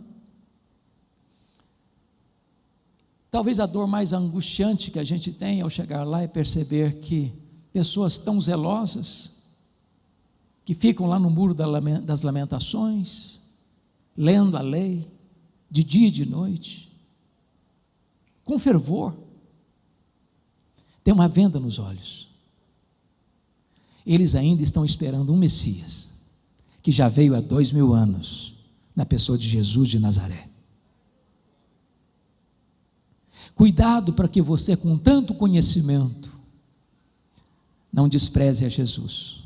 [3.30, 7.34] Talvez a dor mais angustiante que a gente tem ao chegar lá é perceber que
[7.70, 9.42] pessoas tão zelosas,
[10.64, 13.38] que ficam lá no muro das lamentações,
[14.16, 15.06] lendo a lei,
[15.70, 16.90] de dia e de noite,
[18.42, 19.14] com fervor,
[21.04, 22.31] tem uma venda nos olhos
[24.06, 26.10] eles ainda estão esperando um Messias,
[26.82, 28.54] que já veio há dois mil anos,
[28.94, 30.48] na pessoa de Jesus de Nazaré.
[33.54, 36.32] Cuidado para que você, com tanto conhecimento,
[37.92, 39.42] não despreze a Jesus.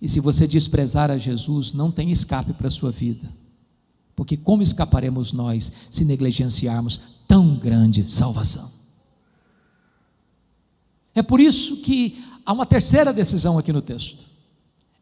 [0.00, 3.32] E se você desprezar a Jesus, não tem escape para a sua vida.
[4.14, 8.70] Porque como escaparemos nós se negligenciarmos tão grande salvação?
[11.14, 14.24] É por isso que há uma terceira decisão aqui no texto.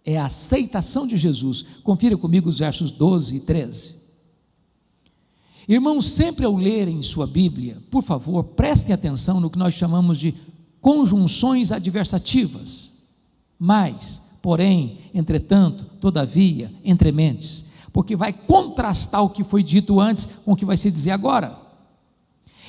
[0.05, 1.65] É a aceitação de Jesus.
[1.83, 3.95] Confira comigo os versos 12 e 13.
[5.69, 10.35] Irmãos, sempre ao lerem sua Bíblia, por favor, prestem atenção no que nós chamamos de
[10.81, 13.07] conjunções adversativas.
[13.59, 20.53] Mas, porém, entretanto, todavia, entre mentes, porque vai contrastar o que foi dito antes com
[20.53, 21.57] o que vai se dizer agora.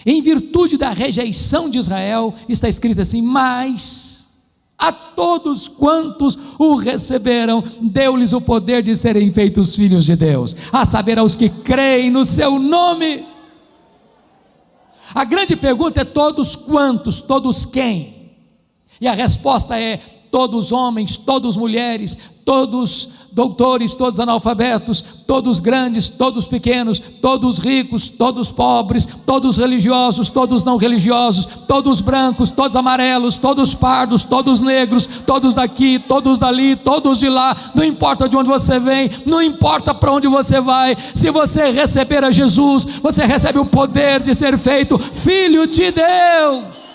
[0.05, 4.10] Em virtude da rejeição de Israel, está escrito assim: Mas
[4.81, 10.83] a todos quantos o receberam, deu-lhes o poder de serem feitos filhos de Deus, a
[10.83, 13.27] saber, aos que creem no seu nome.
[15.13, 18.31] A grande pergunta é: todos quantos, todos quem?
[18.99, 19.99] E a resposta é:
[20.31, 28.51] todos homens, todos mulheres, todos doutores, todos analfabetos, todos grandes, todos pequenos, todos ricos, todos
[28.51, 35.55] pobres, todos religiosos, todos não religiosos, todos brancos, todos amarelos, todos pardos, todos negros, todos
[35.55, 40.11] daqui, todos dali, todos de lá, não importa de onde você vem, não importa para
[40.11, 44.99] onde você vai, se você receber a Jesus, você recebe o poder de ser feito
[44.99, 46.90] filho de Deus.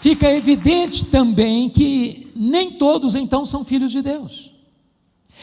[0.00, 4.52] Fica evidente também que nem todos então são filhos de Deus.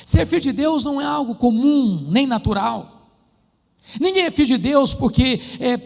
[0.04, 2.97] Ser filho de Deus não é algo comum nem natural.
[4.00, 5.80] Ninguém é filho de Deus porque é,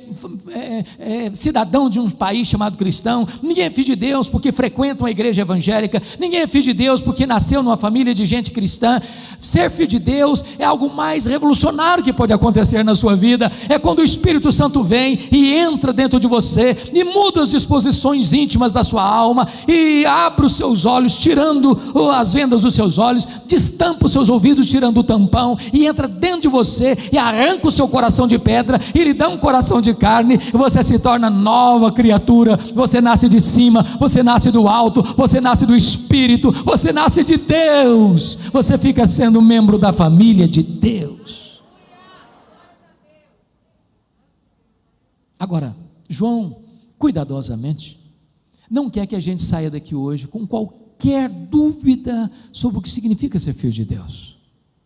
[0.50, 3.28] é, é, cidadão de um país chamado cristão.
[3.42, 6.02] Ninguém é filho de Deus porque frequenta uma igreja evangélica.
[6.20, 9.00] Ninguém é filho de Deus porque nasceu numa família de gente cristã.
[9.40, 13.52] Ser filho de Deus é algo mais revolucionário que pode acontecer na sua vida.
[13.70, 18.34] É quando o Espírito Santo vem e entra dentro de você e muda as disposições
[18.34, 21.80] íntimas da sua alma e abre os seus olhos, tirando
[22.12, 26.42] as vendas dos seus olhos, destampa os seus ouvidos, tirando o tampão e entra dentro
[26.42, 29.94] de você e arranca o seu coração de pedra e lhe dá um coração de
[29.94, 32.58] carne, você se torna nova criatura.
[32.74, 37.38] Você nasce de cima, você nasce do alto, você nasce do Espírito, você nasce de
[37.38, 38.38] Deus.
[38.52, 41.62] Você fica sendo membro da família de Deus.
[45.38, 45.76] Agora,
[46.08, 46.58] João,
[46.98, 48.00] cuidadosamente,
[48.70, 53.38] não quer que a gente saia daqui hoje com qualquer dúvida sobre o que significa
[53.40, 54.38] ser filho de Deus.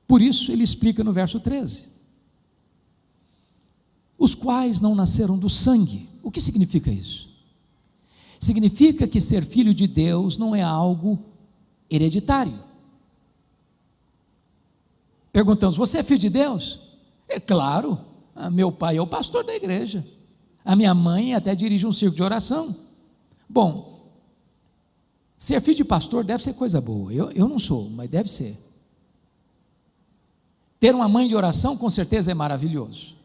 [0.08, 1.95] Por isso, ele explica no verso 13
[4.18, 6.10] os quais não nasceram do sangue.
[6.24, 7.30] O que significa isso?
[8.40, 11.20] Significa que ser filho de Deus não é algo
[11.90, 12.60] hereditário.
[15.32, 16.80] Perguntamos: você é filho de Deus?
[17.28, 18.00] É claro,
[18.36, 20.06] ah, meu pai é o pastor da igreja,
[20.64, 22.76] a minha mãe até dirige um circo de oração.
[23.50, 24.12] Bom,
[25.38, 28.58] ser filho de pastor deve ser coisa boa, eu, eu não sou, mas deve ser.
[30.80, 33.16] Ter uma mãe de oração com certeza é maravilhoso.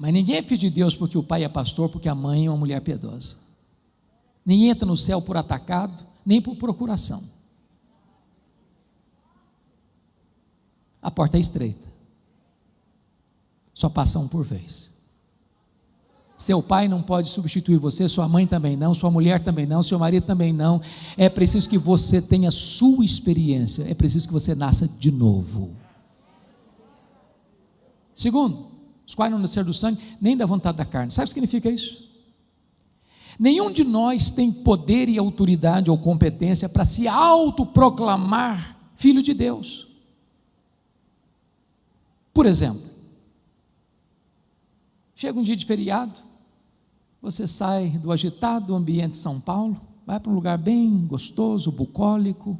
[0.00, 2.50] Mas ninguém é filho de Deus porque o pai é pastor, porque a mãe é
[2.50, 3.36] uma mulher piedosa.
[4.46, 7.22] Ninguém entra no céu por atacado, nem por procuração.
[11.02, 11.86] A porta é estreita.
[13.74, 14.90] Só passa um por vez.
[16.34, 19.98] Seu pai não pode substituir você, sua mãe também não, sua mulher também não, seu
[19.98, 20.80] marido também não.
[21.14, 25.76] É preciso que você tenha sua experiência, é preciso que você nasça de novo.
[28.14, 28.69] Segundo,
[29.10, 31.10] os quais não nasceram do sangue, nem da vontade da carne.
[31.10, 32.08] Sabe o que significa isso?
[33.36, 39.88] Nenhum de nós tem poder e autoridade ou competência para se autoproclamar filho de Deus.
[42.32, 42.82] Por exemplo,
[45.16, 46.14] chega um dia de feriado,
[47.20, 52.56] você sai do agitado ambiente de São Paulo, vai para um lugar bem gostoso, bucólico,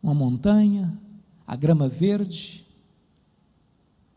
[0.00, 0.96] uma montanha,
[1.44, 2.63] a grama verde,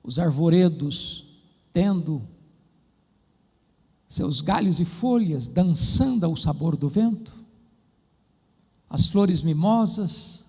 [0.08, 1.26] os arvoredos
[1.74, 2.22] tendo
[4.08, 7.36] seus galhos e folhas dançando ao sabor do vento,
[8.90, 10.46] as flores mimosas,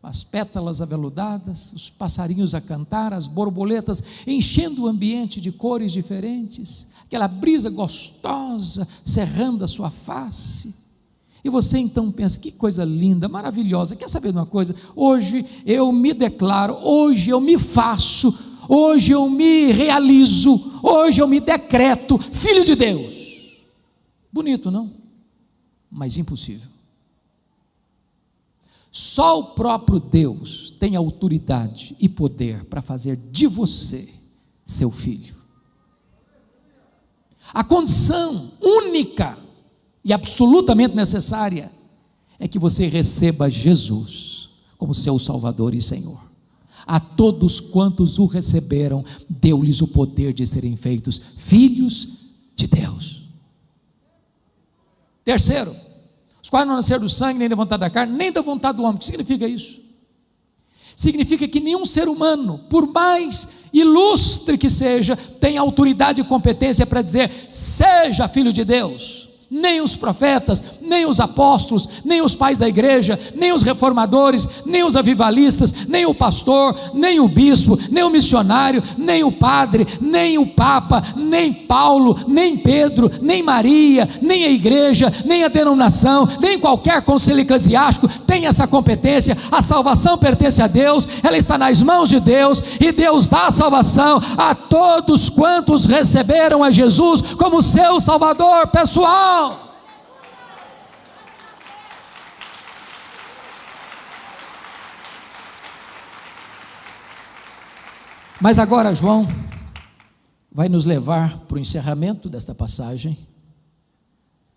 [0.00, 6.86] as pétalas aveludadas, os passarinhos a cantar, as borboletas enchendo o ambiente de cores diferentes,
[7.02, 10.72] aquela brisa gostosa cerrando a sua face.
[11.42, 13.96] E você então pensa, que coisa linda, maravilhosa.
[13.96, 14.76] Quer saber de uma coisa?
[14.94, 21.40] Hoje eu me declaro, hoje eu me faço hoje eu me realizo, hoje eu me
[21.40, 23.58] decreto filho de Deus.
[24.32, 24.92] Bonito, não?
[25.90, 26.68] Mas impossível.
[28.90, 34.12] Só o próprio Deus tem autoridade e poder para fazer de você
[34.66, 35.34] seu filho.
[37.54, 39.38] A condição única
[40.04, 41.70] e absolutamente necessária
[42.38, 46.31] é que você receba Jesus como seu Salvador e Senhor.
[46.86, 52.08] A todos quantos o receberam, deu-lhes o poder de serem feitos filhos
[52.54, 53.22] de Deus.
[55.24, 55.76] Terceiro,
[56.42, 58.84] os quais não nasceram do sangue, nem da vontade da carne, nem da vontade do
[58.84, 58.96] homem.
[58.96, 59.80] O que significa isso?
[60.96, 67.00] Significa que nenhum ser humano, por mais ilustre que seja, tem autoridade e competência para
[67.00, 69.21] dizer: seja filho de Deus
[69.54, 74.82] nem os profetas, nem os apóstolos, nem os pais da igreja, nem os reformadores, nem
[74.82, 80.38] os avivalistas, nem o pastor, nem o bispo, nem o missionário, nem o padre, nem
[80.38, 86.58] o papa, nem Paulo, nem Pedro, nem Maria, nem a igreja, nem a denominação, nem
[86.58, 89.36] qualquer conselho eclesiástico tem essa competência.
[89.50, 93.50] A salvação pertence a Deus, ela está nas mãos de Deus e Deus dá a
[93.50, 99.41] salvação a todos quantos receberam a Jesus como seu Salvador pessoal.
[108.40, 109.28] Mas agora João
[110.50, 113.16] vai nos levar para o encerramento desta passagem,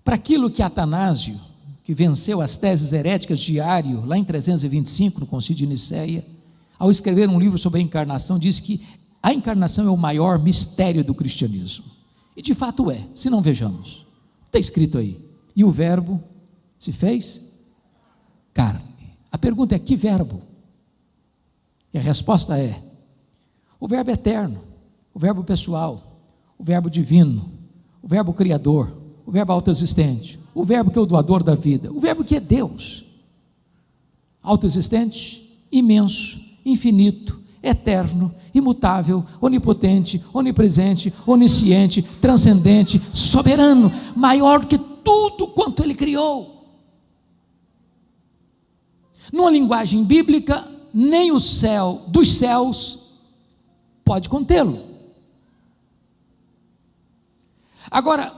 [0.03, 1.39] para aquilo que Atanásio,
[1.83, 6.25] que venceu as teses heréticas de Ario, lá em 325, no Concílio de Nicéia,
[6.79, 8.83] ao escrever um livro sobre a encarnação, diz que
[9.21, 11.85] a encarnação é o maior mistério do cristianismo.
[12.35, 14.04] E de fato é, se não vejamos.
[14.55, 15.19] Está escrito aí.
[15.53, 16.23] E o verbo
[16.79, 17.41] se fez
[18.53, 18.85] carne.
[19.29, 20.41] A pergunta é: que verbo?
[21.93, 22.81] E a resposta é:
[23.77, 24.61] o verbo eterno,
[25.13, 26.21] o verbo pessoal,
[26.57, 27.51] o verbo divino,
[28.01, 28.95] o verbo criador,
[29.25, 32.39] o verbo autoexistente, o verbo que é o doador da vida, o verbo que é
[32.39, 33.03] Deus.
[34.41, 45.95] Autoexistente, imenso, infinito, eterno, imutável, onipotente, onipresente, onisciente, transcendente, soberano, maior que tudo quanto ele
[45.95, 46.55] criou.
[49.33, 52.99] Numa linguagem bíblica, nem o céu dos céus
[54.03, 54.83] pode contê-lo.
[57.89, 58.31] Agora,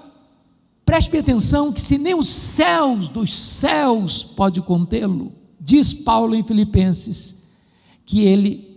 [0.85, 7.35] preste atenção que se nem os céus dos céus pode contê-lo, diz Paulo em Filipenses,
[8.05, 8.76] que ele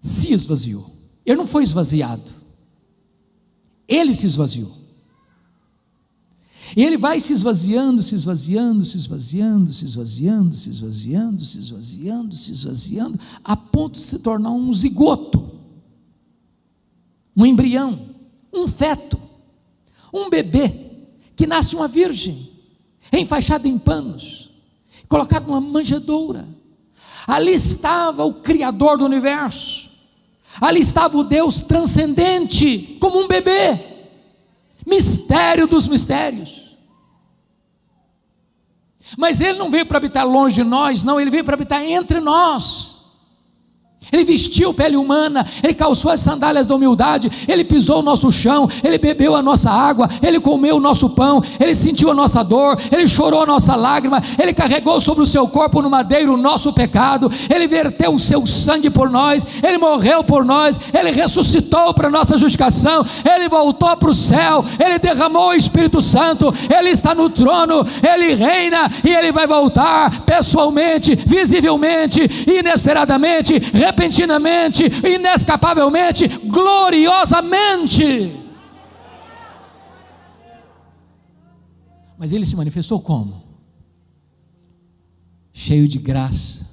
[0.00, 0.94] se esvaziou.
[1.24, 2.30] Ele não foi esvaziado.
[3.86, 4.76] Ele se esvaziou.
[6.76, 12.36] E ele vai se esvaziando, se esvaziando, se esvaziando, se esvaziando, se esvaziando, se esvaziando,
[12.36, 15.58] se esvaziando, a ponto de se tornar um zigoto
[17.38, 18.00] um embrião,
[18.52, 19.16] um feto,
[20.12, 22.50] um bebê que nasce uma virgem,
[23.12, 24.50] enfaixada em panos,
[25.06, 26.48] colocado numa manjedoura.
[27.28, 29.87] Ali estava o Criador do universo,
[30.60, 33.78] ali estava o Deus transcendente, como um bebê,
[34.86, 36.76] mistério dos mistérios.
[39.16, 42.20] Mas ele não veio para habitar longe de nós, não, ele veio para habitar entre
[42.20, 42.97] nós.
[44.10, 48.68] Ele vestiu pele humana, ele calçou as sandálias da humildade, ele pisou o nosso chão,
[48.82, 52.80] ele bebeu a nossa água, ele comeu o nosso pão, ele sentiu a nossa dor,
[52.90, 56.72] ele chorou a nossa lágrima, ele carregou sobre o seu corpo no madeiro o nosso
[56.72, 62.08] pecado, ele verteu o seu sangue por nós, ele morreu por nós, ele ressuscitou para
[62.08, 67.28] nossa justificação, ele voltou para o céu, ele derramou o Espírito Santo, ele está no
[67.28, 73.58] trono, ele reina e ele vai voltar pessoalmente, visivelmente, inesperadamente,
[73.88, 78.32] repentinamente, inescapavelmente, gloriosamente.
[82.18, 83.44] Mas ele se manifestou como?
[85.52, 86.68] Cheio de graça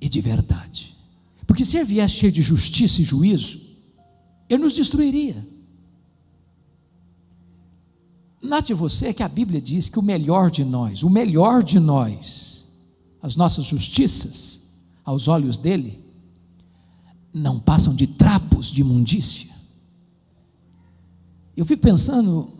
[0.00, 0.96] e de verdade.
[1.46, 3.60] Porque se ele viesse cheio de justiça e juízo,
[4.48, 5.46] ele nos destruiria.
[8.40, 12.66] Note você que a Bíblia diz que o melhor de nós, o melhor de nós,
[13.22, 14.61] as nossas justiças,
[15.04, 16.02] aos olhos dele,
[17.32, 19.50] não passam de trapos de imundícia.
[21.56, 22.50] Eu fico pensando,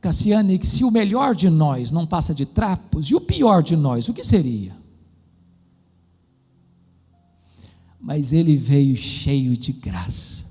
[0.00, 3.76] Cassiane, que se o melhor de nós não passa de trapos, e o pior de
[3.76, 4.76] nós, o que seria?
[8.00, 10.41] Mas ele veio cheio de graça.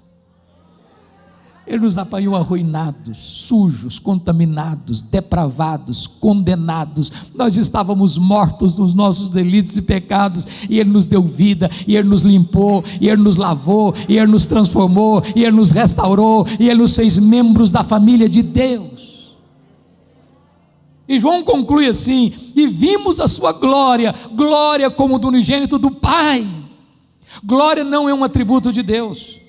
[1.65, 7.11] Ele nos apanhou arruinados, sujos, contaminados, depravados, condenados.
[7.35, 12.09] Nós estávamos mortos nos nossos delitos e pecados, e Ele nos deu vida, e Ele
[12.09, 16.67] nos limpou, e Ele nos lavou, e Ele nos transformou, e Ele nos restaurou, e
[16.67, 19.35] Ele nos fez membros da família de Deus.
[21.11, 26.47] E João conclui assim: E vimos a sua glória, glória como do unigênito do Pai.
[27.43, 29.40] Glória não é um atributo de Deus,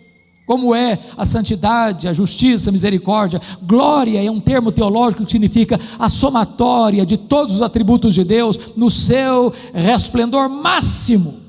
[0.46, 3.40] como é a santidade, a justiça, a misericórdia.
[3.62, 8.58] Glória é um termo teológico que significa a somatória de todos os atributos de Deus
[8.76, 11.41] no seu resplendor máximo.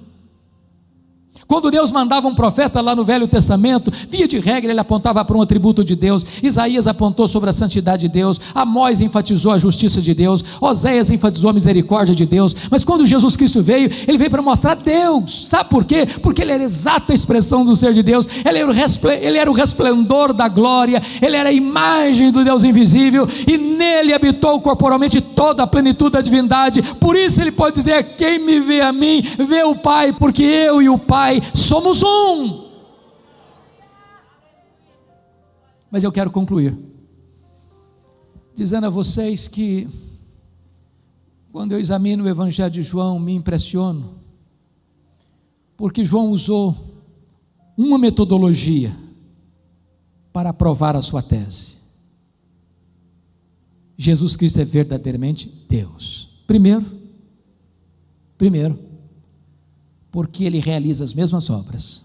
[1.53, 5.37] Quando Deus mandava um profeta lá no Velho Testamento, via de regra ele apontava para
[5.37, 6.25] um atributo de Deus.
[6.41, 11.51] Isaías apontou sobre a santidade de Deus, Amós enfatizou a justiça de Deus, Oséias enfatizou
[11.51, 12.55] a misericórdia de Deus.
[12.71, 15.47] Mas quando Jesus Cristo veio, ele veio para mostrar Deus.
[15.47, 16.07] Sabe por quê?
[16.23, 18.75] Porque ele era a exata expressão do ser de Deus, ele era, o
[19.21, 24.11] ele era o resplendor da glória, ele era a imagem do Deus invisível, e nele
[24.11, 26.81] habitou corporalmente toda a plenitude da divindade.
[26.99, 30.81] Por isso ele pode dizer: Quem me vê a mim, vê o Pai, porque eu
[30.81, 32.71] e o Pai somos um.
[35.91, 36.77] Mas eu quero concluir
[38.55, 39.87] dizendo a vocês que
[41.51, 44.15] quando eu examino o Evangelho de João, me impressiono,
[45.77, 46.75] porque João usou
[47.77, 48.95] uma metodologia
[50.31, 51.77] para aprovar a sua tese.
[53.95, 56.41] Jesus Cristo é verdadeiramente Deus.
[56.47, 56.85] Primeiro,
[58.37, 58.79] primeiro,
[60.13, 62.03] porque ele realiza as mesmas obras.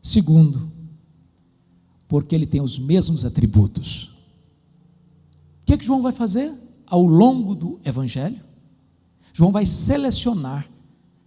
[0.00, 0.70] Segundo,
[2.06, 4.04] porque ele tem os mesmos atributos.
[4.04, 6.52] O que, é que João vai fazer
[6.86, 8.38] ao longo do Evangelho?
[9.32, 10.70] João vai selecionar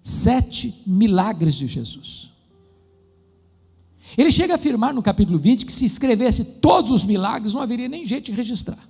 [0.02, 2.32] sete milagres de Jesus.
[4.18, 7.90] Ele chega a afirmar no capítulo 20 que se escrevesse todos os milagres, não haveria
[7.90, 8.90] nem jeito de registrar.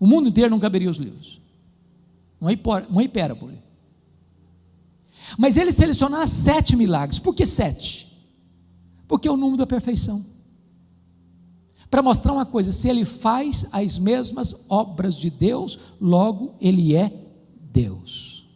[0.00, 1.42] O mundo inteiro não caberia os livros.
[2.40, 3.63] Uma hipérbole.
[5.38, 7.18] Mas ele selecionou sete milagres.
[7.18, 8.28] Por que sete?
[9.06, 10.24] Porque é o número da perfeição.
[11.90, 17.12] Para mostrar uma coisa: se ele faz as mesmas obras de Deus, logo ele é
[17.72, 18.46] Deus.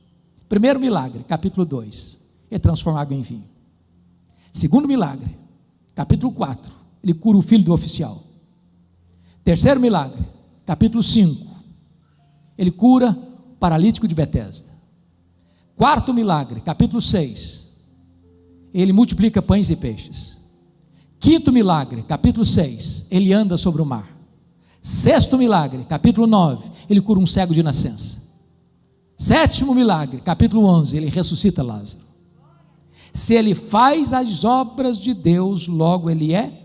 [0.48, 2.18] Primeiro milagre, capítulo 2,
[2.50, 3.48] ele transforma água em vinho.
[4.50, 5.36] Segundo milagre,
[5.94, 8.24] capítulo 4, ele cura o filho do oficial.
[9.44, 10.24] Terceiro milagre,
[10.64, 11.46] capítulo 5,
[12.56, 14.67] ele cura o paralítico de Betesda.
[15.78, 17.68] Quarto milagre, capítulo 6.
[18.74, 20.36] Ele multiplica pães e peixes.
[21.20, 23.06] Quinto milagre, capítulo 6.
[23.08, 24.08] Ele anda sobre o mar.
[24.82, 26.68] Sexto milagre, capítulo 9.
[26.90, 28.20] Ele cura um cego de nascença.
[29.16, 30.96] Sétimo milagre, capítulo 11.
[30.96, 32.04] Ele ressuscita Lázaro.
[33.12, 36.60] Se ele faz as obras de Deus, logo ele é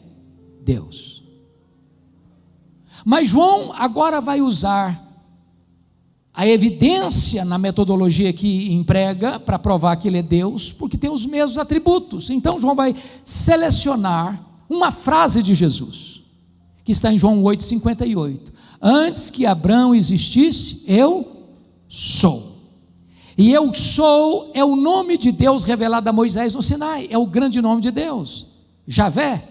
[0.63, 1.23] Deus.
[3.05, 5.12] Mas João agora vai usar
[6.33, 11.25] a evidência na metodologia que emprega para provar que ele é Deus, porque tem os
[11.25, 12.29] mesmos atributos.
[12.31, 16.23] Então João vai selecionar uma frase de Jesus,
[16.83, 18.51] que está em João 8:58.
[18.81, 21.45] Antes que Abraão existisse, eu
[21.87, 22.53] sou.
[23.37, 27.27] E eu sou é o nome de Deus revelado a Moisés no Sinai, é o
[27.27, 28.47] grande nome de Deus.
[28.87, 29.47] Javé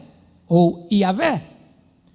[0.49, 1.52] ou Iavé.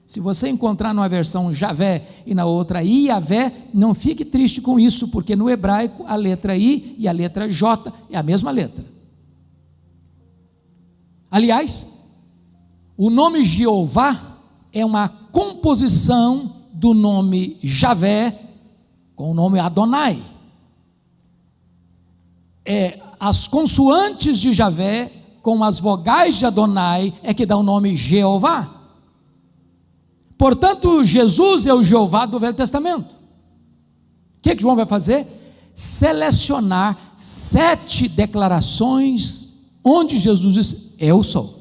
[0.08, 5.10] Se você encontrar numa versão Javé e na outra Iavé, não fique triste com isso,
[5.10, 8.86] porque no hebraico a letra I e a letra J é a mesma letra.
[11.30, 11.86] Aliás,
[12.96, 14.38] o nome Jeová
[14.72, 18.40] é uma composição do nome Javé
[19.14, 20.24] com o nome Adonai.
[22.66, 27.98] É as consoantes de Javé com as vogais de Adonai é que dá o nome
[27.98, 28.77] Jeová.
[30.38, 33.10] Portanto, Jesus é o Jeová do Velho Testamento.
[34.38, 35.26] O que, que João vai fazer?
[35.74, 39.48] Selecionar sete declarações
[39.84, 41.58] onde Jesus diz: Eu sou.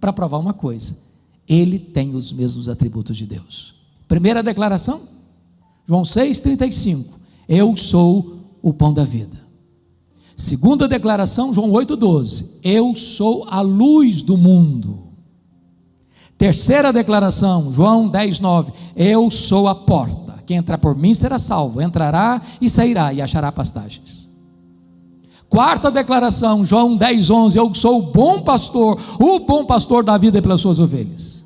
[0.00, 0.96] Para provar uma coisa:
[1.48, 3.74] Ele tem os mesmos atributos de Deus.
[4.08, 5.02] Primeira declaração,
[5.86, 7.06] João 6,35:
[7.48, 9.44] Eu sou o pão da vida.
[10.36, 15.03] Segunda declaração, João 8,12: Eu sou a luz do mundo.
[16.36, 20.42] Terceira declaração, João 10, 9: Eu sou a porta.
[20.46, 24.28] Quem entrar por mim será salvo, entrará e sairá e achará pastagens.
[25.48, 30.42] Quarta declaração, João 10, 11: Eu sou o bom pastor, o bom pastor da vida
[30.42, 31.44] pelas suas ovelhas.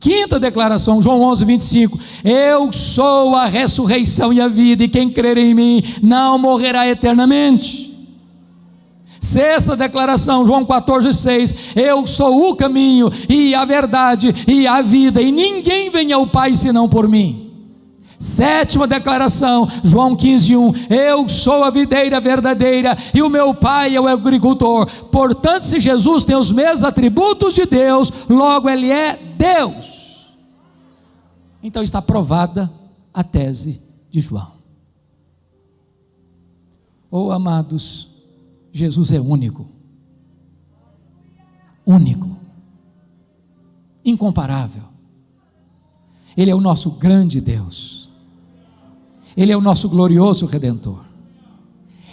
[0.00, 5.36] Quinta declaração, João 11, 25: Eu sou a ressurreição e a vida, e quem crer
[5.36, 7.87] em mim não morrerá eternamente.
[9.20, 11.54] Sexta declaração, João 14, 6.
[11.76, 16.54] Eu sou o caminho e a verdade e a vida, e ninguém vem ao Pai
[16.54, 17.48] senão por mim.
[18.18, 20.72] Sétima declaração, João 15, 1.
[20.90, 24.86] Eu sou a videira verdadeira e o meu pai é o agricultor.
[25.04, 30.32] Portanto, se Jesus tem os mesmos atributos de Deus, logo ele é Deus.
[31.62, 32.68] Então está provada
[33.14, 34.58] a tese de João.
[37.08, 38.08] Oh, amados,
[38.72, 39.66] Jesus é único.
[41.86, 42.36] Único.
[44.04, 44.82] Incomparável.
[46.36, 48.08] Ele é o nosso grande Deus.
[49.36, 51.04] Ele é o nosso glorioso redentor.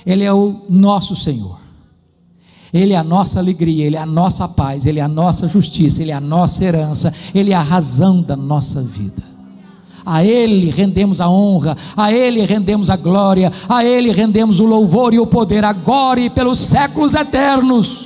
[0.05, 1.59] Ele é o nosso Senhor.
[2.73, 6.01] Ele é a nossa alegria, Ele é a nossa paz, Ele é a nossa justiça,
[6.01, 9.34] Ele é a nossa herança, Ele é a razão da nossa vida.
[10.05, 15.13] A Ele rendemos a honra, a Ele rendemos a glória, a Ele rendemos o louvor
[15.13, 18.05] e o poder agora e pelos séculos eternos.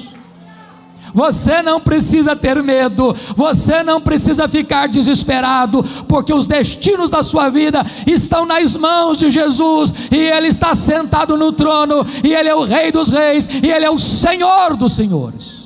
[1.13, 7.49] Você não precisa ter medo, você não precisa ficar desesperado, porque os destinos da sua
[7.49, 12.55] vida estão nas mãos de Jesus, e Ele está sentado no trono, e Ele é
[12.55, 15.59] o Rei dos Reis, e Ele é o Senhor dos Senhores.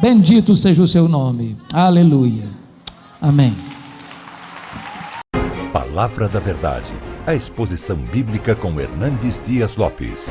[0.00, 2.48] Bendito seja o seu nome, aleluia,
[3.20, 3.65] amém.
[5.72, 6.92] Palavra da Verdade,
[7.26, 10.30] a exposição bíblica com Hernandes Dias Lopes.